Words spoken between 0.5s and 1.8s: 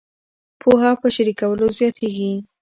پوهه په شریکولو